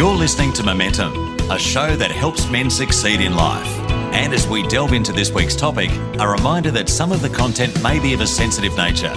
[0.00, 1.12] You're listening to Momentum,
[1.50, 3.68] a show that helps men succeed in life.
[4.14, 7.82] And as we delve into this week's topic, a reminder that some of the content
[7.82, 9.14] may be of a sensitive nature.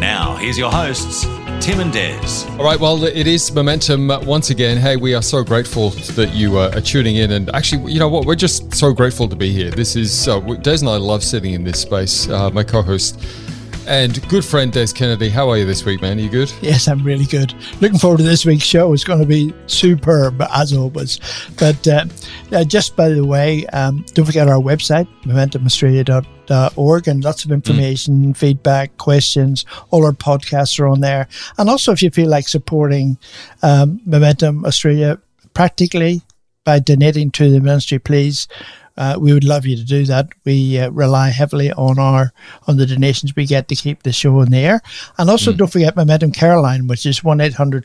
[0.00, 1.22] Now, here's your hosts,
[1.64, 2.48] Tim and Des.
[2.58, 4.76] All right, well, it is Momentum once again.
[4.76, 7.30] Hey, we are so grateful that you uh, are tuning in.
[7.30, 8.26] And actually, you know what?
[8.26, 9.70] We're just so grateful to be here.
[9.70, 12.28] This is, uh, Des and I love sitting in this space.
[12.28, 13.20] Uh, my co host,
[13.86, 15.28] and good friend Des Kennedy.
[15.28, 16.18] How are you this week, man?
[16.18, 16.52] Are you good?
[16.60, 17.54] Yes, I'm really good.
[17.80, 18.92] Looking forward to this week's show.
[18.92, 21.20] It's going to be superb, as always.
[21.58, 22.06] But uh,
[22.52, 28.32] uh, just by the way, um, don't forget our website, momentumaustralia.org, and lots of information,
[28.32, 28.36] mm.
[28.36, 29.64] feedback, questions.
[29.90, 31.28] All our podcasts are on there.
[31.58, 33.18] And also, if you feel like supporting
[33.62, 35.20] um, Momentum Australia
[35.52, 36.22] practically
[36.64, 38.48] by donating to the ministry, please
[38.96, 40.28] uh, we would love you to do that.
[40.44, 42.32] We uh, rely heavily on our
[42.66, 44.80] on the donations we get to keep the show in the air.
[45.18, 45.56] And also, mm.
[45.56, 47.84] don't forget Momentum Caroline, which is one 800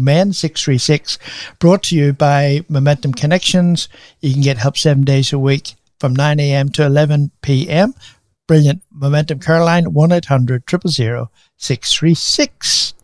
[0.00, 1.18] men 636,
[1.58, 3.88] brought to you by Momentum Connections.
[4.20, 6.68] You can get help seven days a week from 9 a.m.
[6.70, 7.94] to 11 p.m.
[8.46, 8.82] Brilliant.
[8.92, 12.94] Momentum Caroline, 1 800 636.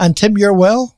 [0.00, 0.94] And Tim, you're well?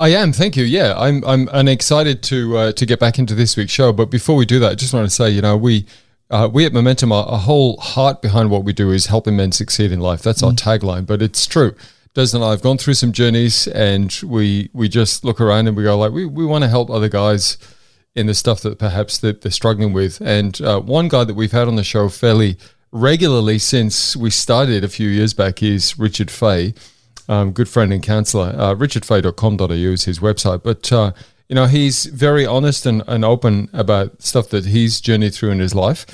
[0.00, 0.62] I am, thank you.
[0.64, 1.24] Yeah, I'm.
[1.24, 3.92] I'm, I'm excited to uh, to get back into this week's show.
[3.92, 5.86] But before we do that, I just want to say, you know, we
[6.30, 9.50] uh, we at Momentum, our, our, whole heart behind what we do is helping men
[9.50, 10.22] succeed in life.
[10.22, 10.48] That's mm.
[10.48, 11.04] our tagline.
[11.04, 11.74] But it's true.
[12.14, 15.76] Des and I have gone through some journeys, and we we just look around and
[15.76, 17.58] we go like, we we want to help other guys
[18.14, 20.20] in the stuff that perhaps that they're struggling with.
[20.20, 22.56] And uh, one guy that we've had on the show fairly
[22.92, 26.74] regularly since we started a few years back is Richard Fay
[27.28, 28.54] um, good friend and counsellor.
[28.56, 30.62] Uh, RichardFay.com.au is his website.
[30.62, 31.12] But, uh,
[31.48, 35.60] you know, he's very honest and, and open about stuff that he's journeyed through in
[35.60, 36.06] his life.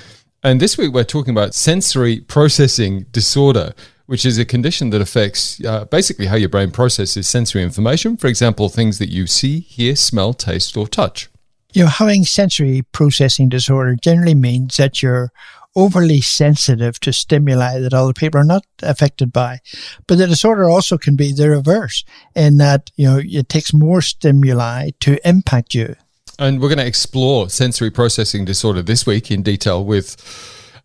[0.43, 3.73] And this week we're talking about sensory processing disorder,
[4.07, 8.17] which is a condition that affects uh, basically how your brain processes sensory information.
[8.17, 11.31] For example, things that you see, hear, smell, taste, or touch.
[11.73, 15.33] You know, having sensory processing disorder generally means that you're
[15.77, 19.61] overly sensitive to stimuli that other people are not affected by.
[20.07, 22.05] But the disorder also can be the reverse
[22.35, 25.97] in that, you know, it takes more stimuli to impact you.
[26.39, 30.17] And we're going to explore sensory processing disorder this week in detail with,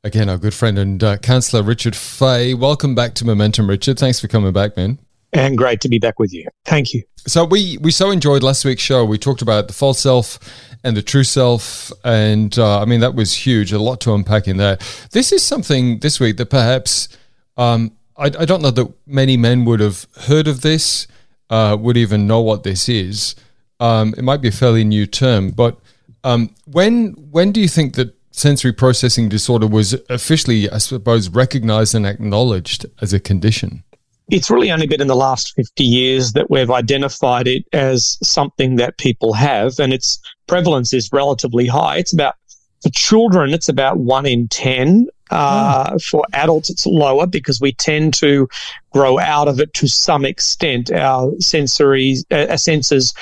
[0.04, 2.54] again, our good friend and uh, counselor Richard Fay.
[2.54, 3.98] Welcome back to Momentum, Richard.
[3.98, 5.00] Thanks for coming back, man.
[5.34, 6.48] And great to be back with you.
[6.66, 7.04] Thank you.
[7.28, 9.06] So we we so enjoyed last week's show.
[9.06, 10.40] We talked about the false self
[10.84, 11.92] and the true self.
[12.04, 14.78] And uh, I mean, that was huge, a lot to unpack in there.
[15.12, 17.10] This is something this week that perhaps
[17.58, 21.08] um, I, I, don't know that many men would have heard of this,
[21.50, 23.36] uh, would even know what this is.
[23.82, 25.78] Um, it might be a fairly new term, but
[26.24, 31.96] um, when when do you think that sensory processing disorder was officially, I suppose, recognized
[31.96, 33.84] and acknowledged as a condition?
[34.32, 38.76] It's really only been in the last 50 years that we've identified it as something
[38.76, 41.98] that people have, and its prevalence is relatively high.
[41.98, 42.36] It's about,
[42.82, 45.08] for children, it's about one in 10.
[45.32, 46.00] Uh, oh.
[46.00, 48.48] For adults, it's lower because we tend to
[48.92, 50.92] grow out of it to some extent.
[50.92, 53.14] Our sensory uh, senses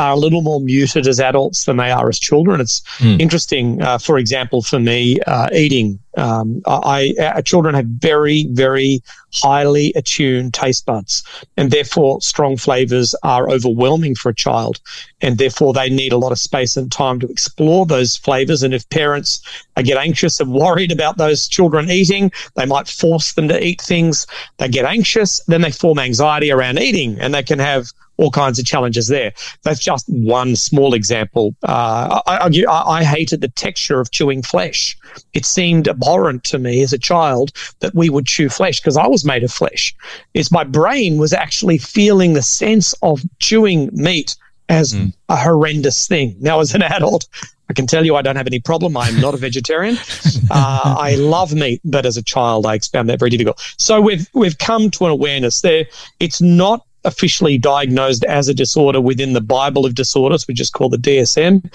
[0.00, 2.60] are a little more muted as adults than they are as children.
[2.60, 3.20] It's mm.
[3.20, 5.98] interesting, uh, for example, for me, uh, eating.
[6.16, 9.02] Um, I, I children have very, very
[9.32, 11.22] highly attuned taste buds,
[11.56, 14.80] and therefore strong flavors are overwhelming for a child,
[15.20, 18.62] and therefore they need a lot of space and time to explore those flavors.
[18.62, 19.40] And if parents
[19.82, 24.26] get anxious and worried about those children eating, they might force them to eat things.
[24.56, 28.58] They get anxious, then they form anxiety around eating, and they can have all kinds
[28.58, 29.32] of challenges there.
[29.62, 31.54] That's just one small example.
[31.62, 34.96] Uh, I, I, I, hated the texture of chewing flesh.
[35.32, 39.06] It seemed abhorrent to me as a child that we would chew flesh because I
[39.06, 39.94] was made of flesh.
[40.34, 44.36] It's my brain was actually feeling the sense of chewing meat
[44.68, 45.12] as mm.
[45.30, 46.36] a horrendous thing.
[46.40, 47.26] Now, as an adult,
[47.70, 48.96] I can tell you I don't have any problem.
[48.96, 49.96] I'm not a vegetarian.
[50.50, 53.60] uh, I love meat, but as a child, I found that very difficult.
[53.78, 55.86] So we've we've come to an awareness there.
[56.18, 60.92] It's not officially diagnosed as a disorder within the Bible of disorders, which is called
[60.92, 61.72] the DSM.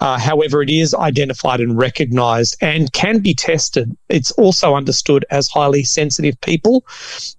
[0.00, 3.96] Uh, however, it is identified and recognized and can be tested.
[4.08, 6.84] It's also understood as highly sensitive people,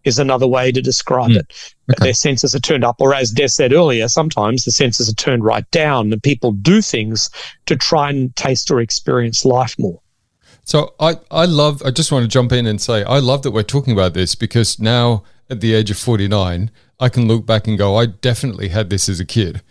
[0.06, 1.38] is another way to describe Mm.
[1.40, 1.54] it.
[2.00, 5.44] Their senses are turned up, or as Des said earlier, sometimes the senses are turned
[5.44, 7.30] right down, and people do things
[7.66, 10.00] to try and taste or experience life more.
[10.64, 13.52] So I, I love, I just want to jump in and say, I love that
[13.52, 17.68] we're talking about this because now at the age of 49, I can look back
[17.68, 19.62] and go, I definitely had this as a kid.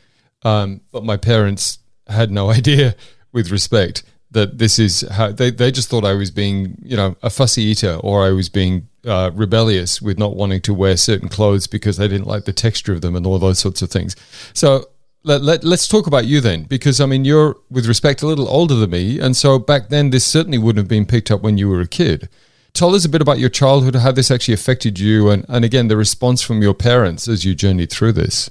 [0.43, 2.95] Um, but my parents had no idea
[3.33, 7.17] with respect that this is how they, they just thought I was being, you know,
[7.23, 11.29] a fussy eater or I was being uh, rebellious with not wanting to wear certain
[11.29, 14.17] clothes because they didn't like the texture of them and all those sorts of things.
[14.53, 14.87] So
[15.23, 18.49] let, let, let's talk about you then, because I mean, you're, with respect, a little
[18.49, 19.21] older than me.
[19.21, 21.89] And so back then, this certainly wouldn't have been picked up when you were a
[21.89, 22.29] kid.
[22.75, 25.87] Tell us a bit about your childhood, how this actually affected you, and, and again,
[25.87, 28.51] the response from your parents as you journeyed through this.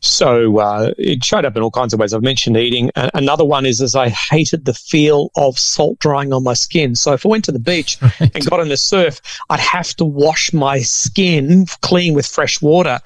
[0.00, 2.14] So uh, it showed up in all kinds of ways.
[2.14, 2.92] I've mentioned eating.
[2.94, 6.94] Another one is as I hated the feel of salt drying on my skin.
[6.94, 9.20] So if I went to the beach and got in the surf,
[9.50, 13.00] I'd have to wash my skin clean with fresh water.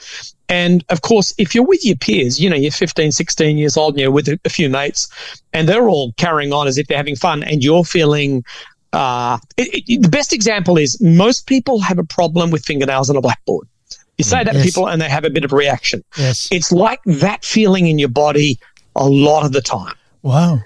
[0.50, 3.94] And of course, if you're with your peers, you know, you're 15, 16 years old
[3.94, 5.08] and you're with a, a few mates
[5.52, 8.44] and they're all carrying on as if they're having fun and you're feeling
[8.92, 13.16] uh, it, it, the best example is most people have a problem with fingernails on
[13.16, 13.66] a blackboard.
[14.18, 14.66] You say that to Yes.
[14.66, 16.04] people and they have a bit of reaction.
[16.18, 16.46] Yes.
[16.50, 18.58] It's like that feeling in your body
[18.96, 19.94] a lot of the time.
[20.22, 20.58] Wow.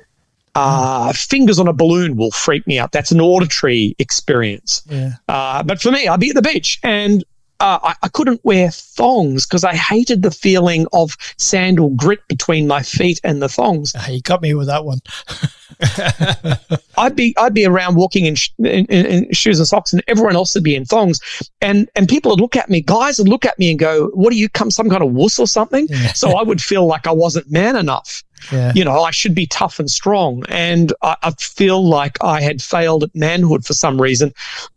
[0.56, 2.93] Uh, fingers on a balloon will freak me out.
[2.93, 4.82] That's an auditory experience.
[4.88, 5.12] Yeah.
[5.29, 7.25] Uh, but for me, I'd be at the beach and
[7.64, 12.66] uh, I, I couldn't wear thongs because I hated the feeling of sandal grit between
[12.66, 13.94] my feet and the thongs.
[13.96, 15.00] Ah, You got me with that one.
[16.99, 20.37] I'd be I'd be around walking in, sh- in, in, shoes and socks, and everyone
[20.37, 21.20] else would be in thongs,
[21.62, 24.31] and and people would look at me, guys would look at me and go, "What
[24.31, 26.12] do you come some kind of wuss or something?" Yeah.
[26.12, 28.22] So I would feel like I wasn't man enough.
[28.52, 28.73] Yeah.
[28.75, 32.62] You know, I should be tough and strong, and I, I feel like I had
[32.62, 34.32] failed at manhood for some reason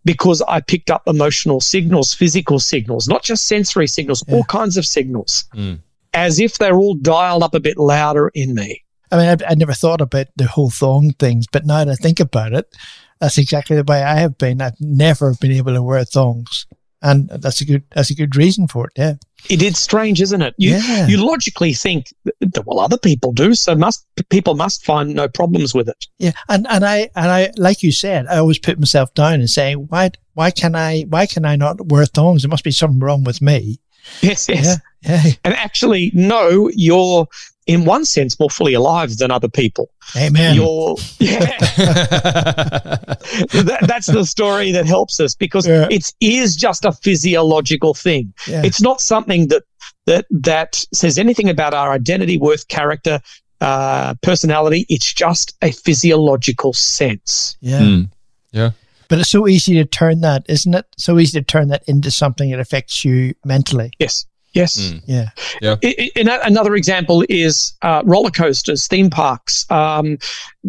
[0.05, 4.85] because I picked up emotional signals, physical signals, not just sensory signals, all kinds of
[4.85, 5.79] signals, Mm.
[6.13, 8.83] as if they're all dialed up a bit louder in me.
[9.11, 11.95] I mean, I, I never thought about the whole thong things, but now that I
[11.95, 12.75] think about it,
[13.19, 14.61] that's exactly the way I have been.
[14.61, 16.67] I've never been able to wear thongs,
[17.07, 18.93] and that's a good that's a good reason for it.
[18.97, 19.13] Yeah,
[19.49, 20.53] It is strange, isn't it?
[20.57, 21.07] You Yeah.
[21.07, 22.13] you logically think
[22.53, 26.05] that well, other people do, so must people must find no problems with it.
[26.19, 29.49] yeah, and and I and I like you said, I always put myself down and
[29.49, 32.41] say, why why can I why can I not wear thongs?
[32.43, 33.79] There must be something wrong with me.
[34.21, 34.65] Yes, yes.
[35.01, 37.27] Yeah, yeah, And actually, no, you're
[37.67, 39.89] in one sense more fully alive than other people.
[40.15, 40.55] amen.
[40.55, 41.57] You're yeah.
[43.53, 45.87] that, that's the story that helps us because Yeah.
[45.89, 48.33] it is just a physiological thing.
[48.47, 48.63] Yeah.
[48.63, 49.63] It's not something that
[50.05, 53.19] that that says anything about our identity, worth, character,
[53.61, 54.85] uh, personality.
[54.89, 57.57] It's just a physiological sense.
[57.61, 57.79] yeah.
[57.81, 58.09] Mm.
[58.51, 58.71] Yeah.
[59.09, 60.85] But it's so easy to turn that, isn't it?
[60.97, 63.91] So easy to turn that into something that affects you mentally.
[63.99, 64.25] Yes.
[64.57, 64.77] Yes.
[64.77, 65.01] Mm.
[65.05, 65.29] Yeah.
[65.83, 70.17] I- I- ano- another example is uh, roller coasters, theme parks, um,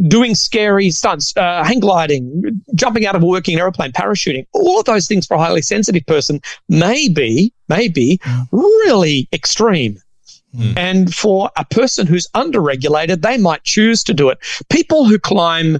[0.06, 4.46] doing scary stunts, uh, hang gliding, jumping out of a working aeroplane, parachuting.
[4.52, 8.20] All of those things for a highly sensitive person may be, may be
[8.52, 9.99] really extreme.
[10.56, 10.76] Mm.
[10.79, 14.38] And for a person who's underregulated, they might choose to do it.
[14.70, 15.79] People who climb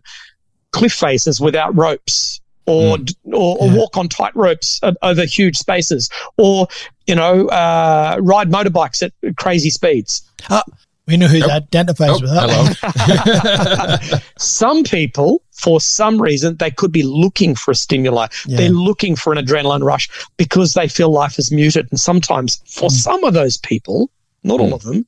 [0.73, 2.41] cliff faces without ropes.
[2.69, 3.07] Or, mm.
[3.07, 3.75] d or, or Yeah.
[3.77, 6.69] walk on tight ropes over huge spaces, or
[7.07, 10.23] you know, uh, ride motorbikes at crazy speeds.
[10.51, 10.63] Ah,
[11.07, 11.51] we know who Nope.
[11.51, 12.49] identifies Oh, with that.
[12.49, 12.77] one.
[12.83, 14.21] hello.
[14.39, 18.27] Some people, for some reason, they could be looking for a stimuli.
[18.47, 18.59] Yeah.
[18.59, 21.89] They're looking for an adrenaline rush because they feel life is muted.
[21.91, 22.93] And sometimes, for mm.
[22.93, 24.11] some of those people,
[24.45, 24.75] not all mm.
[24.75, 25.07] of them,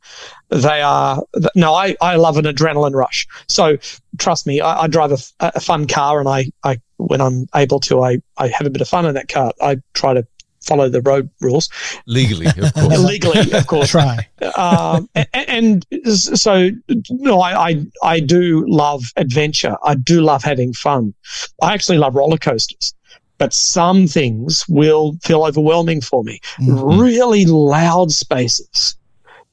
[0.48, 1.22] they are.
[1.54, 3.26] No, I, I love an adrenaline rush.
[3.48, 3.76] So
[4.18, 8.02] trust me, I, I drive a fun car, and I, I when I'm able to,
[8.02, 9.52] I, I have a bit of fun in that car.
[9.60, 10.26] I try to
[10.62, 11.70] follow the road rules
[12.06, 12.98] Legally, of course.
[12.98, 13.88] legally, of course.
[13.90, 14.28] Try.
[14.56, 16.70] um, a- a- and, so
[17.10, 19.76] no, I, I I do love adventure.
[19.84, 21.14] I do love having fun.
[21.62, 22.94] I actually love roller coasters,
[23.38, 26.40] but some things will feel overwhelming for me.
[26.60, 27.00] Mhm.
[27.00, 28.96] Really loud spaces,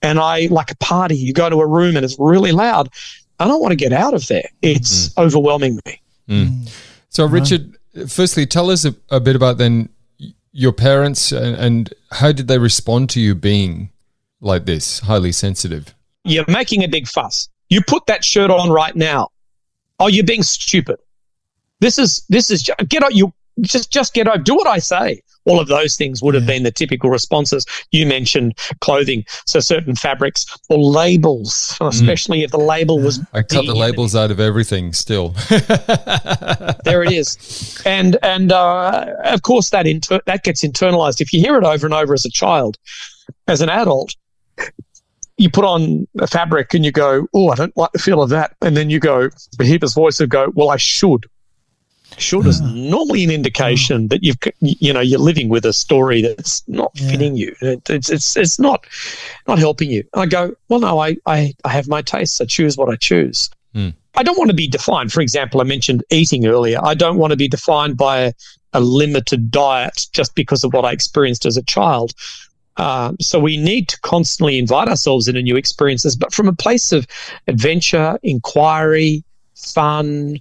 [0.01, 1.15] and I like a party.
[1.15, 2.89] You go to a room and it's really loud.
[3.39, 4.49] I don't want to get out of there.
[4.61, 6.01] It's overwhelming me.
[6.27, 6.69] Mm.
[7.17, 7.33] So, uh-huh.
[7.33, 9.89] Richard, firstly, tell us a, a bit about then
[10.51, 13.89] your parents and, and how did they respond to you being
[14.39, 15.95] like this, highly sensitive?
[16.25, 17.49] You're making a big fuss.
[17.69, 19.29] You put that shirt on right now.
[19.99, 20.97] Oh, you're being stupid.
[21.79, 23.15] This is this is get out.
[23.15, 24.43] You just just get out.
[24.43, 25.23] Do what I say.
[25.47, 27.65] All of those things would have been the typical responses.
[27.91, 33.19] You mentioned clothing, so certain fabrics or labels, especially if the label was.
[33.33, 34.93] I cut the labels out of everything.
[34.93, 35.29] Still,
[36.83, 41.21] there it is, and and uh, of course that inter- that gets internalized.
[41.21, 42.77] If you hear it over and over as a child,
[43.47, 44.15] as an adult,
[45.37, 48.29] you put on a fabric and you go, "Oh, I don't like the feel of
[48.29, 51.25] that," and then you go, the Heber's voice would go, "Well, I should."
[52.17, 56.67] Should is normally an indication that you've you know you're living with a story that's
[56.67, 57.11] not yeah.
[57.11, 57.55] fitting you.
[57.61, 58.85] It's it's it's not
[59.47, 60.03] not helping you.
[60.15, 62.41] I go, well, no, I I, I have my tastes.
[62.41, 63.49] I choose what I choose.
[63.75, 63.93] Mm.
[64.15, 65.13] I don't want to be defined.
[65.13, 66.79] For example, I mentioned eating earlier.
[66.83, 68.33] I don't want to be defined by a,
[68.73, 72.13] a limited diet just because of what I experienced as a child.
[72.77, 76.91] Uh, so we need to constantly invite ourselves into new experiences, but from a place
[76.91, 77.07] of
[77.47, 79.23] adventure, inquiry,
[79.55, 80.37] fun,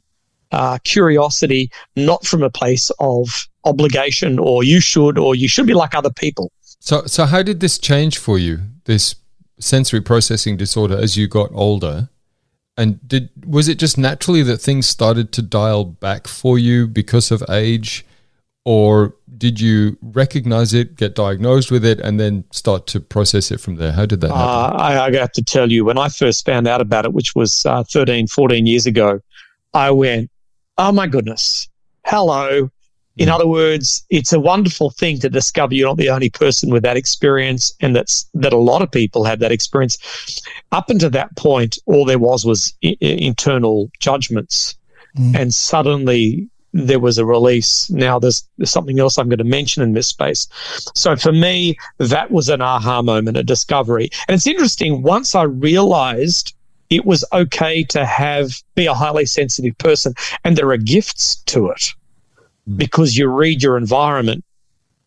[0.52, 5.74] uh, curiosity, not from a place of obligation or you should or you should be
[5.74, 6.52] like other people.
[6.78, 8.60] So, so how did this change for you?
[8.84, 9.16] This
[9.58, 12.08] sensory processing disorder as you got older,
[12.76, 17.30] and did was it just naturally that things started to dial back for you because
[17.30, 18.04] of age?
[18.66, 23.60] or did you recognize it, get diagnosed with it, and then start to process it
[23.60, 23.92] from there?
[23.92, 24.42] How did that happen?
[24.42, 27.36] Uh, I, I, have to tell you, when I first found out about it, which
[27.36, 29.20] was uh, 13, 14 years ago,
[29.72, 30.32] I went,
[30.78, 31.68] oh my goodness,
[32.04, 32.70] hello.
[33.16, 33.32] In mm.
[33.32, 36.96] other words, it's a wonderful thing to discover you're not the only person with that
[36.96, 39.96] experience, and that's that a lot of people have that experience.
[40.72, 44.76] Up until that point, all there was was I- internal judgments,
[45.16, 45.34] mm.
[45.34, 47.88] and suddenly there was a release.
[47.90, 50.46] Now there's, there's something else I'm going to mention in this space.
[50.94, 54.10] So for me, that was an aha moment, a discovery.
[54.28, 56.54] And it's interesting, once I realized
[56.90, 60.14] it was okay to have be a highly sensitive person
[60.44, 61.94] and there are gifts to it
[62.68, 62.76] mm.
[62.76, 64.44] because you read your environment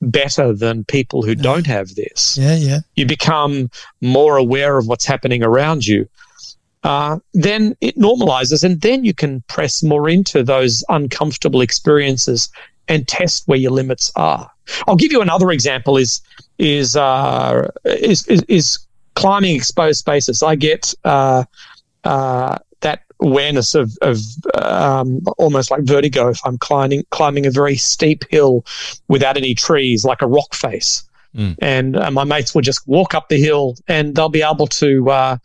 [0.01, 2.37] better than people who don't have this.
[2.37, 2.79] Yeah, yeah.
[2.95, 3.69] You become
[3.99, 6.07] more aware of what's happening around you
[6.83, 12.49] uh, then it normalizes, and then you can press more into those uncomfortable experiences
[12.87, 14.49] and test where your limits are.
[14.87, 16.21] I'll give you another example: is
[16.57, 18.79] is uh, is, is, is
[19.15, 20.41] climbing exposed spaces.
[20.41, 21.43] I get uh,
[22.03, 24.17] uh, that awareness of, of
[24.55, 28.65] um, almost like vertigo if I'm climbing climbing a very steep hill
[29.07, 31.03] without any trees, like a rock face.
[31.35, 31.55] Mm.
[31.59, 35.09] And uh, my mates will just walk up the hill, and they'll be able to
[35.09, 35.37] uh,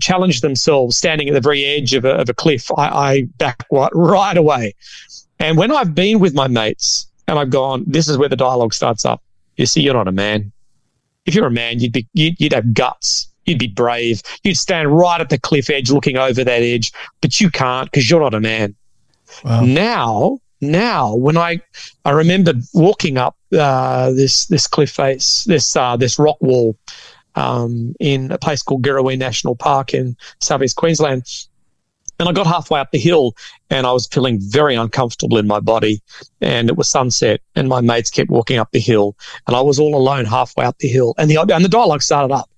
[0.00, 3.64] challenge themselves standing at the very edge of a, of a cliff, I, I back
[3.70, 4.74] right away.
[5.38, 8.74] And when I've been with my mates and I've gone, this is where the dialogue
[8.74, 9.22] starts up.
[9.56, 10.52] You see, you're not a man.
[11.26, 13.29] If you're a man, you'd be you'd, you'd have guts.
[13.50, 14.22] You'd be brave.
[14.44, 18.08] You'd stand right at the cliff edge, looking over that edge, but you can't because
[18.08, 18.74] you're not a man.
[19.44, 19.60] Wow.
[19.62, 21.60] Now, now, when I
[22.04, 26.76] I remember walking up uh, this this cliff face, this uh, this rock wall,
[27.34, 31.24] um, in a place called Girraween National Park in southeast Queensland.
[32.18, 33.34] And I got halfway up the hill
[33.70, 36.02] and I was feeling very uncomfortable in my body.
[36.42, 39.16] And it was sunset and my mates kept walking up the hill
[39.46, 41.14] and I was all alone halfway up the hill.
[41.16, 42.49] And the, and the dialogue started up.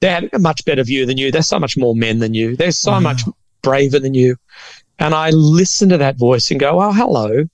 [0.00, 1.30] They had a much better view than you.
[1.30, 2.56] They're so much more men than you.
[2.56, 3.00] They're so wow.
[3.00, 3.22] much
[3.62, 4.36] braver than you.
[4.98, 7.44] And I listen to that voice and go, oh, hello.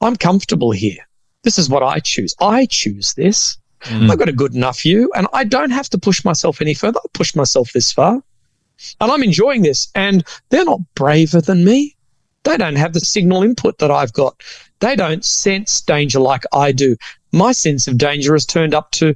[0.00, 1.06] I'm comfortable here.
[1.42, 2.34] This is what I choose.
[2.40, 3.58] I choose this.
[3.82, 4.10] Mm.
[4.10, 7.00] I've got a good enough view and I don't have to push myself any further.
[7.04, 8.22] I push myself this far
[9.00, 9.88] and I'm enjoying this.
[9.94, 11.96] And they're not braver than me.
[12.44, 14.42] They don't have the signal input that I've got.
[14.80, 16.96] They don't sense danger like I do.
[17.32, 19.14] My sense of danger is turned up to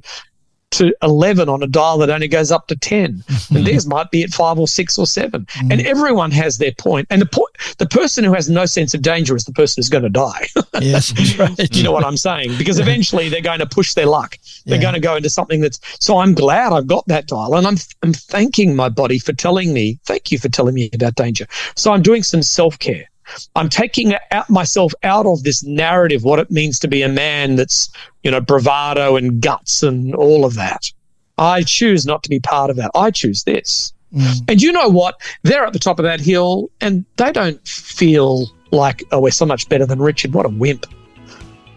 [0.71, 3.23] to 11 on a dial that only goes up to 10
[3.53, 5.71] and theirs might be at 5 or 6 or 7 mm.
[5.71, 7.07] and everyone has their point.
[7.09, 9.89] and the point the person who has no sense of danger is the person who's
[9.89, 10.47] going to die.
[10.81, 12.57] Yes right you know what i'm saying?
[12.57, 14.37] Because eventually they're going to push their luck.
[14.65, 14.81] They're yeah.
[14.81, 17.77] going to go into something that's so i'm glad i've got that dial and i'm
[18.01, 21.47] i'm thanking my body for telling me thank you for telling me about danger.
[21.75, 23.09] So i'm doing some self-care
[23.55, 27.55] I'm taking out myself out of this narrative, what it means to be a man
[27.55, 27.89] that's,
[28.23, 30.91] you know, bravado and guts and all of that.
[31.37, 32.91] I choose not to be part of that.
[32.95, 33.93] I choose this.
[34.13, 34.43] Mm.
[34.49, 35.21] And you know what?
[35.43, 39.45] They're at the top of that hill and they don't feel like, oh, we're so
[39.45, 40.33] much better than Richard.
[40.33, 40.85] What a wimp.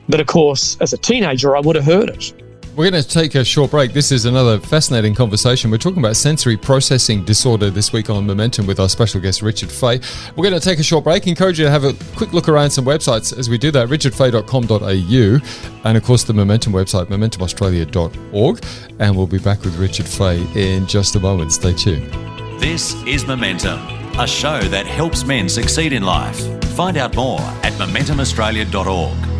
[0.08, 2.41] But of course, as a teenager, I would have heard it.
[2.74, 3.92] We're going to take a short break.
[3.92, 5.70] This is another fascinating conversation.
[5.70, 9.70] We're talking about sensory processing disorder this week on Momentum with our special guest, Richard
[9.70, 10.00] Fay.
[10.36, 11.26] We're going to take a short break.
[11.26, 15.86] Encourage you to have a quick look around some websites as we do that richardfay.com.au
[15.86, 18.64] and, of course, the Momentum website, momentumaustralia.org.
[18.98, 21.52] And we'll be back with Richard Fay in just a moment.
[21.52, 22.10] Stay tuned.
[22.58, 23.80] This is Momentum,
[24.18, 26.40] a show that helps men succeed in life.
[26.74, 29.31] Find out more at momentumaustralia.org.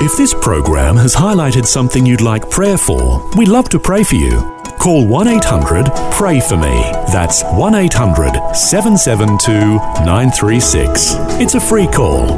[0.00, 4.14] If this program has highlighted something you'd like prayer for, we'd love to pray for
[4.14, 4.38] you.
[4.78, 6.82] Call 1 800 Pray For Me.
[7.10, 9.74] That's 1 800 772
[10.06, 11.14] 936.
[11.40, 12.30] It's a free call.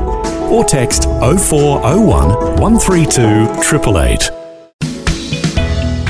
[0.50, 4.30] Or text 0401 132 888.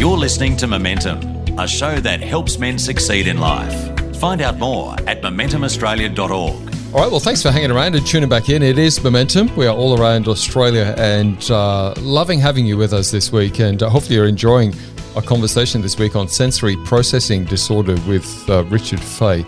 [0.00, 3.74] You're listening to Momentum, a show that helps men succeed in life.
[4.18, 6.69] Find out more at momentumaustralia.org.
[6.92, 8.64] All right, well, thanks for hanging around and tuning back in.
[8.64, 9.54] It is Momentum.
[9.54, 13.60] We are all around Australia and uh, loving having you with us this week.
[13.60, 14.74] And uh, hopefully, you're enjoying
[15.14, 19.44] our conversation this week on sensory processing disorder with uh, Richard Fay.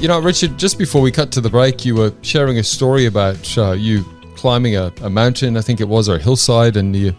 [0.00, 3.06] You know, Richard, just before we cut to the break, you were sharing a story
[3.06, 4.04] about uh, you
[4.34, 7.14] climbing a, a, mountain, I think it was, or a hillside, and you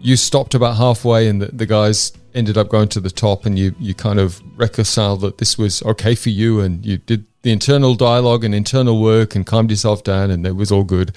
[0.00, 3.58] you stopped about halfway, and the, the guys ended up going to the top, and
[3.58, 7.52] you you kind of reconciled that this was okay for you, and you did the
[7.52, 11.14] internal dialogue and internal work and calmed yourself down, and it was all good.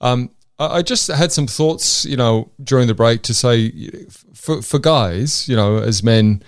[0.00, 4.78] Um, I just had some thoughts, you know, during the break to say, for for
[4.78, 6.42] guys, you know, as men,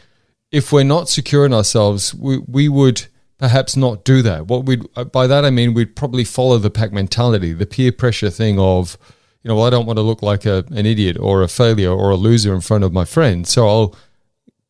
[0.53, 3.07] if we're not secure in ourselves, we we would
[3.39, 4.47] perhaps not do that.
[4.47, 4.77] What we
[5.13, 8.97] by that I mean we'd probably follow the pack mentality, the peer pressure thing of,
[9.43, 11.91] you know, well, I don't want to look like a, an idiot or a failure
[11.91, 13.97] or a loser in front of my friends, so I'll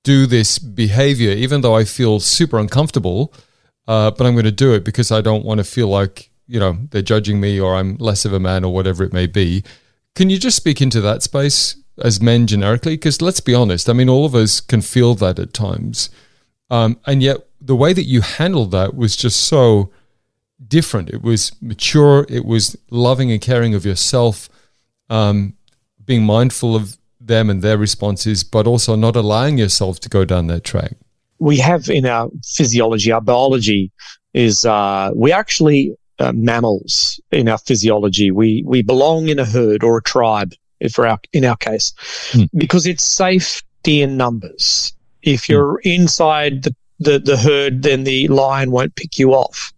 [0.05, 3.33] do this behavior even though I feel super uncomfortable
[3.87, 6.61] uh, but I'm going to do it because I don't want to feel like you
[6.61, 9.65] know they're judging me or I'm less of a man or whatever it may be.
[10.15, 12.95] Can you just speak into that space as men generically?
[12.95, 16.11] Because let's be honest, I mean, all of us can feel that at times,
[16.71, 19.91] um, and yet the way that you handled that was just so
[20.67, 21.11] different.
[21.11, 22.27] It was mature.
[22.29, 24.49] It was loving and caring of yourself,
[25.11, 25.55] um,
[26.05, 30.47] being mindful of them and their responses, but also not allowing yourself to go down
[30.49, 30.97] that track
[31.45, 33.93] we have in our physiology, our biology
[34.33, 38.31] is uh, we actually uh, mammals in our physiology.
[38.31, 41.93] We we belong in a herd or a tribe, if our in our case,
[42.33, 42.45] hmm.
[42.57, 44.95] because it's safety in numbers.
[45.23, 45.53] If hmm.
[45.53, 49.73] you're inside the, the the herd, then the lion won't pick you off.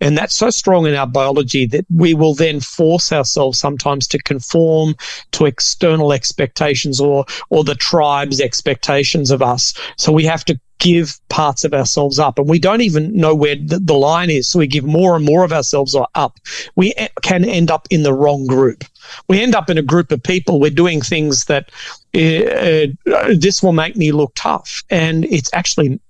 [0.00, 4.18] And that's so strong in our biology that we will then force ourselves sometimes to
[4.22, 4.94] conform
[5.32, 9.74] to external expectations or or the tribe's expectations of us.
[9.96, 13.54] So we have to give parts of ourselves up and we don't even know where
[13.54, 14.48] the, the line is.
[14.48, 16.38] So we give more and more of ourselves up.
[16.74, 18.84] We can end up in the wrong group.
[19.28, 20.58] We end up in a group of people.
[20.58, 21.70] We're doing things that
[22.14, 22.88] uh,
[23.36, 24.82] this will make me look tough.
[24.88, 26.00] And it's actually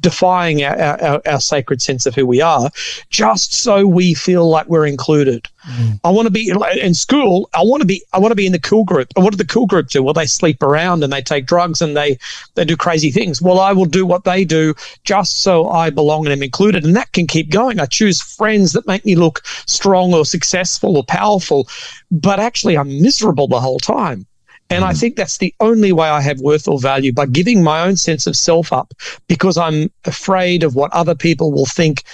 [0.00, 2.68] defying our, our, our, sacred sense of who we are
[3.10, 5.46] just so we feel like we're included.
[5.70, 6.00] Mm.
[6.02, 7.48] I want to be in school.
[7.54, 9.08] I want to be, I want to be in the cool group.
[9.14, 10.02] And what do the cool group do?
[10.02, 12.18] Well, they sleep around and they take drugs and they,
[12.56, 13.40] they do crazy things.
[13.40, 16.84] Well, I will do what they do just so I belong and am included.
[16.84, 17.78] And that can keep going.
[17.78, 21.68] I choose friends that make me look strong or successful or powerful,
[22.10, 24.26] but actually I'm miserable the whole time.
[24.72, 24.98] And I mm.
[24.98, 28.26] think that's the only way I have worth or value by giving my own sense
[28.26, 28.94] of self up
[29.28, 32.04] because I'm afraid of what other people will think.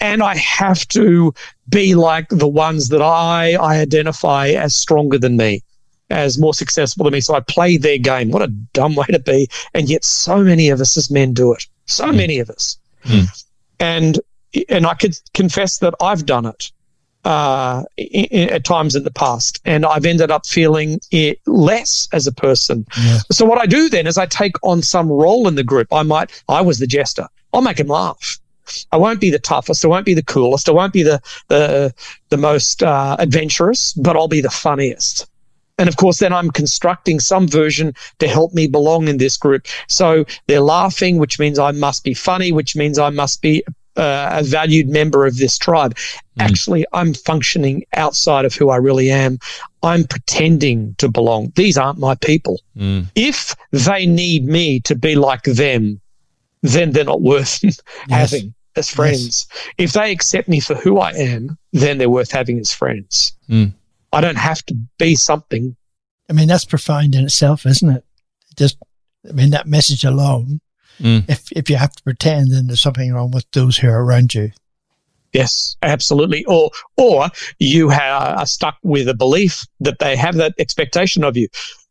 [0.00, 1.34] And I have to
[1.68, 5.62] be like the ones that I, I identify as stronger than me,
[6.08, 7.20] as more successful than me.
[7.20, 8.30] So I play their game.
[8.30, 9.48] What a dumb way to be.
[9.74, 11.66] And yet so many of us as men do it.
[11.84, 12.16] So mm.
[12.16, 12.78] many of us.
[13.04, 13.44] Mm.
[13.78, 14.20] And
[14.70, 16.72] and I could confess that I've done it
[17.26, 22.26] uh, in, at times in the past, and I've ended up feeling it less as
[22.28, 22.86] a person.
[23.04, 23.18] Yeah.
[23.32, 25.92] So what I do then is I take on some role in the group.
[25.92, 27.26] I might, I was the jester.
[27.52, 28.38] I'll make him laugh.
[28.92, 29.84] I won't be the toughest.
[29.84, 30.68] I won't be the coolest.
[30.68, 31.92] I won't be the the
[32.30, 35.26] the most uh, adventurous, but I'll be the funniest.
[35.78, 39.66] And of course, then I'm constructing some version to help me belong in this group.
[39.88, 43.62] So they're laughing, which means I must be funny, which means I must be
[43.96, 45.94] uh, a valued member of this tribe.
[45.94, 46.44] Mm.
[46.44, 49.38] Actually, I'm functioning outside of who I really am.
[49.82, 51.52] I'm pretending to belong.
[51.56, 52.60] These aren't my people.
[52.76, 53.06] Mm.
[53.14, 56.00] If they need me to be like them,
[56.62, 57.82] then they're not worth yes.
[58.08, 59.46] having as friends.
[59.54, 59.72] Yes.
[59.78, 63.36] If they accept me for who I am, then they're worth having as friends.
[63.48, 63.72] Mm.
[64.12, 65.76] I don't have to be something.
[66.28, 68.04] I mean, that's profound in itself, isn't it?
[68.56, 68.78] Just,
[69.28, 70.60] I mean, that message alone
[71.00, 71.28] Mm.
[71.28, 74.34] If if you have to pretend, then there's something wrong with those who are around
[74.34, 74.50] you.
[75.32, 76.44] Yes, absolutely.
[76.46, 77.28] Or or
[77.58, 81.48] you are stuck with a belief that they have that expectation of you.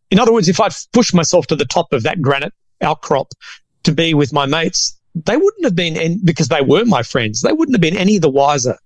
[0.10, 3.34] In other words, if I push myself to the top of that granite outcrop
[3.84, 7.42] to be with my mates, they wouldn't have been in, because they were my friends.
[7.42, 8.78] They wouldn't have been any the wiser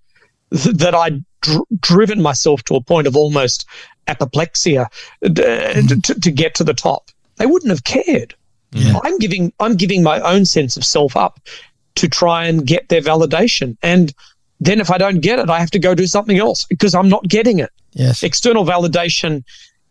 [0.53, 3.65] th- that I'd dr- driven myself to a point of almost
[4.07, 4.85] apoplexy uh,
[5.23, 5.99] mm-hmm.
[5.99, 7.11] to, to get to the top.
[7.37, 8.35] They wouldn't have cared.
[8.71, 8.99] Yeah.
[9.03, 11.39] I'm giving I'm giving my own sense of self up
[11.95, 13.77] to try and get their validation.
[13.81, 14.13] And
[14.59, 17.09] then if I don't get it, I have to go do something else because I'm
[17.09, 17.71] not getting it.
[17.93, 18.23] Yes.
[18.23, 19.43] External validation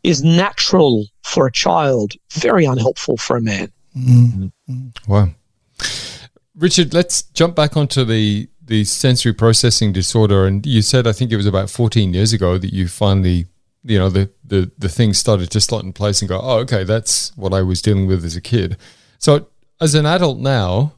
[0.04, 3.72] is natural for a child, very unhelpful for a man.
[3.96, 4.46] Mm-hmm.
[4.70, 5.12] Mm-hmm.
[5.12, 5.28] Wow.
[6.54, 10.46] Richard, let's jump back onto the the sensory processing disorder.
[10.46, 13.46] And you said, I think it was about 14 years ago that you finally,
[13.82, 16.84] you know, the, the, the thing started to slot in place and go, oh, okay,
[16.84, 18.76] that's what I was dealing with as a kid.
[19.18, 19.48] So
[19.80, 20.94] as an adult now,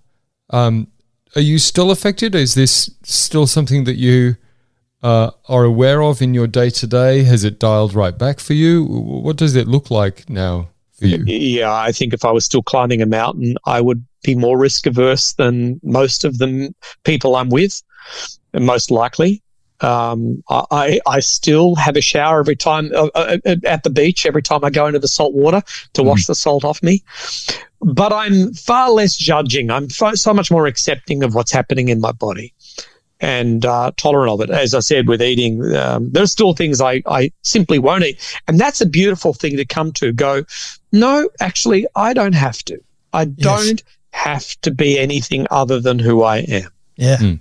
[0.51, 0.89] um,
[1.37, 2.35] are you still affected?
[2.35, 4.37] Is this still something that you
[5.03, 7.23] uh, are aware of in your day to day?
[7.23, 8.85] Has it dialed right back for you?
[8.85, 11.23] What does it look like now for you?
[11.25, 14.87] Yeah, I think if I was still climbing a mountain, I would be more risk
[14.87, 17.83] averse than most of the people I'm with,
[18.53, 19.43] most likely.
[19.83, 24.43] Um, I, I still have a shower every time uh, uh, at the beach, every
[24.43, 25.63] time I go into the salt water
[25.95, 27.03] to wash the salt off me.
[27.81, 29.71] But I'm far less judging.
[29.71, 32.53] I'm fo- so much more accepting of what's happening in my body
[33.21, 34.51] and uh, tolerant of it.
[34.51, 38.39] As I said, with eating, um, there's still things I, I simply won't eat.
[38.49, 40.45] And that's a beautiful thing to come to go,
[40.93, 42.79] no, actually, I don't have to.
[43.13, 46.71] I don't have to be anything other than who I am.
[46.97, 47.17] Yeah.
[47.17, 47.41] Mm.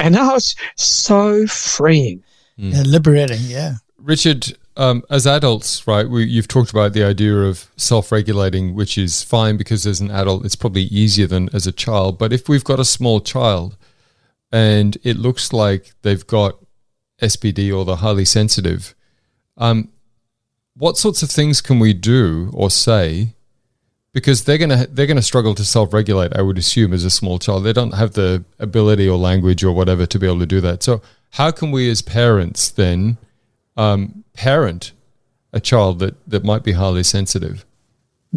[0.00, 2.22] And that was so freeing.
[2.56, 2.82] yeah.
[2.82, 3.40] Liberating.
[3.42, 3.74] Yeah.
[3.98, 8.96] Richard, um, as adults, right, we, you've talked about the idea of self regulating, which
[8.96, 12.18] is fine because as an adult, it's probably easier than as a child.
[12.18, 13.76] But if we've got a small child
[14.50, 16.58] and it looks like they've got
[17.20, 18.94] SPD or they're highly sensitive,
[19.58, 19.90] um,
[20.74, 23.34] what sorts of things can we do or say?
[24.12, 26.36] Because they're gonna they're gonna struggle to self regulate.
[26.36, 29.72] I would assume as a small child, they don't have the ability or language or
[29.72, 30.82] whatever to be able to do that.
[30.82, 33.18] So how can we as parents then
[33.76, 34.92] um, parent
[35.52, 37.64] a child that that might be highly sensitive?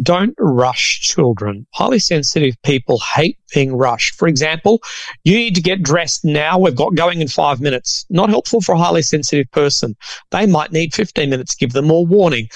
[0.02, 1.66] Don't rush children.
[1.72, 4.16] Highly sensitive people hate being rushed.
[4.16, 4.82] For example,
[5.22, 6.58] you need to get dressed now.
[6.58, 8.04] We've got going in five minutes.
[8.10, 9.96] Not helpful for a highly sensitive person.
[10.30, 11.54] They might need 15 minutes.
[11.54, 12.48] Give them more warning.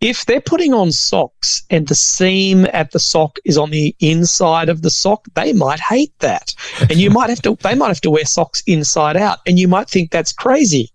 [0.00, 4.68] If they're putting on socks and the seam at the sock is on the inside
[4.68, 6.54] of the sock, they might hate that.
[6.78, 9.38] And you might have to, they might have to wear socks inside out.
[9.46, 10.90] And you might think that's crazy.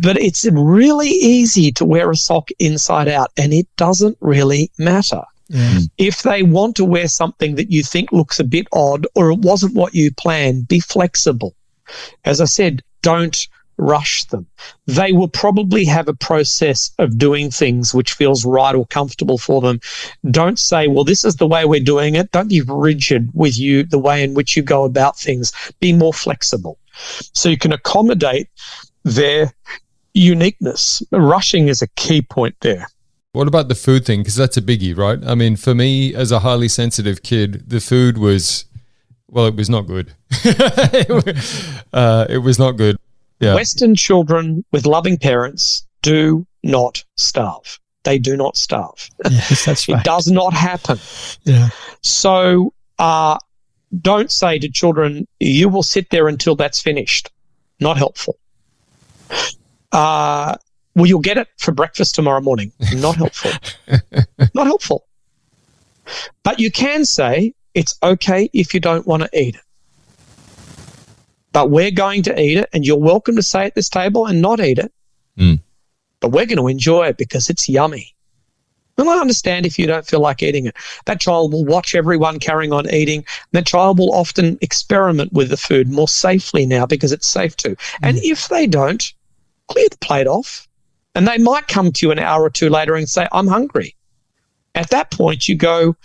[0.00, 5.22] But it's really easy to wear a sock inside out and it doesn't really matter.
[5.50, 5.78] Hmm.
[5.96, 9.38] If they want to wear something that you think looks a bit odd or it
[9.38, 11.54] wasn't what you planned, be flexible.
[12.24, 14.46] As I said, don't rush them.
[14.86, 19.60] They will probably have a process of doing things which feels right or comfortable for
[19.60, 19.80] them.
[20.30, 22.30] Don't say, well, this is the way we're doing it.
[22.32, 25.52] Don't be rigid with you, the way in which you go about things.
[25.80, 26.78] Be more flexible
[27.32, 28.48] so you can accommodate
[29.08, 29.52] their
[30.14, 31.02] uniqueness.
[31.12, 32.86] Rushing is a key point there.
[33.32, 34.20] What about the food thing?
[34.20, 35.18] Because that's a biggie, right?
[35.26, 38.64] I mean, for me, as a highly sensitive kid, the food was,
[39.28, 40.14] well, it was not good.
[40.30, 41.08] it,
[41.92, 42.96] wa- uh, it was not good.
[43.40, 43.54] Yeah.
[43.54, 47.78] Western children with loving parents do not starve.
[48.04, 49.08] They do not starve.
[49.30, 50.98] Yes, that's It does not happen.
[51.44, 51.68] Yeah.
[52.02, 53.38] So uh,
[54.00, 57.30] don't say to children, you will sit there until that's finished.
[57.78, 58.38] Not helpful.
[59.92, 60.56] Uh,
[60.94, 62.72] well, you'll get it for breakfast tomorrow morning.
[62.94, 63.52] Not helpful.
[64.54, 65.06] Not helpful.
[66.42, 69.62] But you can say, it's okay if you don't want to eat it.
[71.52, 74.42] But we're going to eat it, and you're welcome to stay at this table and
[74.42, 74.92] not eat it.
[75.38, 75.60] Mm.
[76.20, 78.14] But we're going to enjoy it because it's yummy.
[78.96, 80.74] Well, I understand if you don't feel like eating it.
[81.04, 83.24] That child will watch everyone carrying on eating.
[83.52, 87.76] That child will often experiment with the food more safely now because it's safe to.
[88.02, 89.12] And if they don't,
[89.68, 90.66] clear the plate off.
[91.14, 93.94] And they might come to you an hour or two later and say, I'm hungry.
[94.74, 95.96] At that point, you go,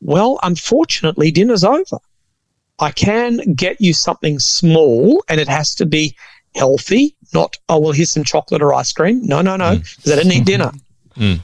[0.00, 1.98] Well, unfortunately, dinner's over.
[2.78, 6.16] I can get you something small and it has to be
[6.54, 9.20] healthy, not, oh, well, here's some chocolate or ice cream.
[9.22, 10.72] No, no, no, because I didn't eat dinner.
[11.16, 11.40] Mm.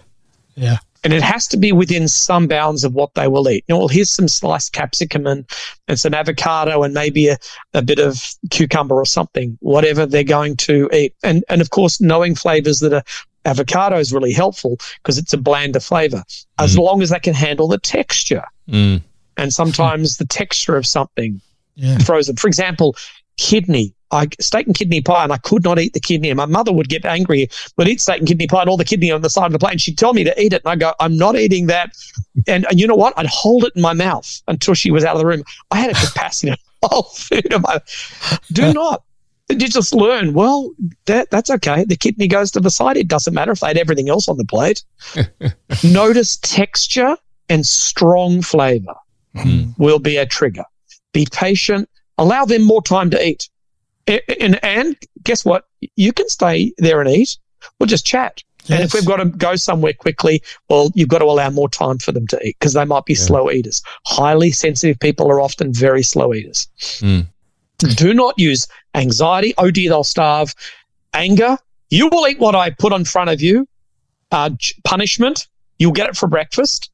[0.54, 0.78] Yeah.
[1.04, 3.64] And it has to be within some bounds of what they will eat.
[3.68, 5.48] You know, well, here's some sliced capsicum and,
[5.88, 7.36] and some avocado and maybe a,
[7.74, 11.14] a bit of cucumber or something, whatever they're going to eat.
[11.22, 13.02] And, and of course, knowing flavors that are
[13.44, 16.24] avocado is really helpful because it's a blander flavor,
[16.58, 18.44] as long as they can handle the texture.
[18.68, 19.02] Mm.
[19.36, 21.40] And sometimes the texture of something
[21.76, 21.98] Yeah.
[21.98, 22.34] them.
[22.36, 22.96] For example,
[23.36, 23.94] kidney.
[24.10, 26.30] I steak and kidney pie, and I could not eat the kidney.
[26.30, 28.84] And my mother would get angry, would eat steak and kidney pie and all the
[28.84, 30.70] kidney on the side of the plate, and she'd tell me to eat it, and
[30.70, 31.90] I go, "I'm not eating that."
[32.46, 33.14] And, and you know what?
[33.16, 35.42] I'd hold it in my mouth until she was out of the room.
[35.70, 37.80] I had a capacity to hold food in my.
[38.52, 39.02] Do not.
[39.48, 40.32] You just learn.
[40.32, 40.72] Well,
[41.04, 41.84] that that's okay.
[41.84, 42.96] The kidney goes to the side.
[42.96, 44.82] It doesn't matter if they had everything else on the plate.
[45.84, 47.16] Notice texture
[47.48, 48.94] and strong flavor
[49.36, 49.70] hmm.
[49.78, 50.64] will be a trigger.
[51.12, 51.88] Be patient.
[52.18, 53.48] Allow them more time to eat.
[54.06, 55.66] And, and guess what?
[55.96, 57.36] You can stay there and eat.
[57.78, 58.42] We'll just chat.
[58.68, 61.98] And if we've got to go somewhere quickly, well, you've got to allow more time
[61.98, 63.82] for them to eat because they might be slow eaters.
[64.06, 66.66] Highly sensitive people are often very slow eaters.
[67.00, 67.26] Mm.
[67.78, 69.54] Do not use anxiety.
[69.58, 70.54] Oh dear, they'll starve.
[71.14, 71.58] Anger.
[71.90, 73.68] You will eat what I put in front of you.
[74.32, 74.50] Uh,
[74.84, 75.46] punishment.
[75.78, 76.90] You'll get it for breakfast.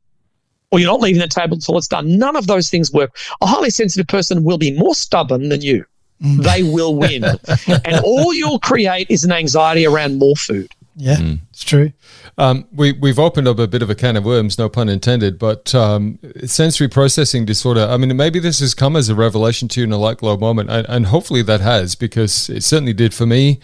[0.70, 2.18] Or you're not leaving the table until it's done.
[2.18, 3.16] None of those things work.
[3.40, 5.84] A highly sensitive person will be more stubborn than you.
[6.22, 7.24] They will win.
[7.84, 10.70] and all you'll create is an anxiety around more food.
[10.94, 11.34] Yeah, Hmm.
[11.50, 11.92] it's true.
[12.36, 15.38] Um, we, we've opened up a bit of a can of worms, no pun intended,
[15.38, 17.86] but um, sensory processing disorder.
[17.88, 20.36] I mean, maybe this has come as a revelation to you in a light glow
[20.36, 23.58] moment, and, and hopefully that has, because it certainly did for me.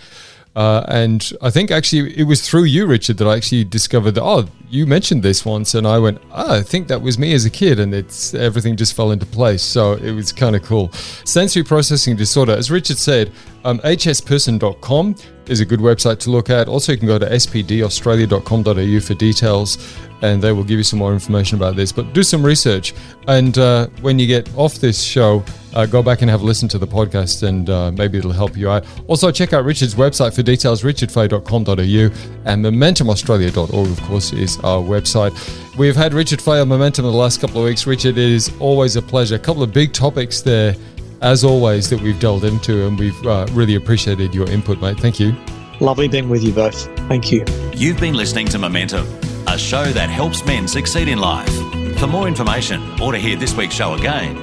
[0.57, 4.23] Uh, and I think actually it was through you, Richard, that I actually discovered that,
[4.23, 5.75] oh, you mentioned this once.
[5.75, 7.79] And I went, oh, I think that was me as a kid.
[7.79, 9.63] And it's everything just fell into place.
[9.63, 10.91] So it was kind of cool.
[11.25, 13.33] Sensory processing disorder, as Richard said,
[13.65, 15.15] um, hsperson.com
[15.47, 16.69] is a good website to look at.
[16.69, 21.13] Also, you can go to spdaustralia.com.au for details and they will give you some more
[21.13, 21.93] information about this.
[21.93, 22.95] But do some research.
[23.27, 25.45] And uh, when you get off this show,
[25.79, 28.57] uh, go back and have a listen to the podcast and uh, maybe it'll help
[28.57, 28.85] you out.
[29.07, 35.33] Also, check out Richard's website for details, richardfay.com.au and momentumaustralia.org, of course, is our website.
[35.79, 37.87] We've had Richard Fay on Momentum in the last couple of weeks.
[37.87, 39.37] Richard, it is always a pleasure.
[39.37, 40.75] A couple of big topics there,
[41.23, 44.99] as always, that we've delved into, and we've uh, really appreciated your input, mate.
[44.99, 45.37] Thank you.
[45.79, 46.87] Lovely being with you both.
[47.07, 47.45] Thank you.
[47.73, 49.07] You've been listening to Momentum,
[49.47, 51.55] a show that helps men succeed in life.
[51.99, 54.43] For more information or to hear this week's show again,